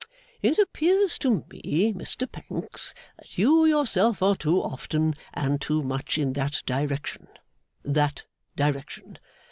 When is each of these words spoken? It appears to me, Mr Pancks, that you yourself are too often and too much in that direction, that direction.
It 0.41 0.57
appears 0.57 1.19
to 1.19 1.45
me, 1.47 1.93
Mr 1.95 2.25
Pancks, 2.31 2.95
that 3.19 3.37
you 3.37 3.65
yourself 3.65 4.23
are 4.23 4.35
too 4.35 4.57
often 4.59 5.13
and 5.31 5.61
too 5.61 5.83
much 5.83 6.17
in 6.17 6.33
that 6.33 6.63
direction, 6.65 7.27
that 7.83 8.23
direction. 8.55 9.19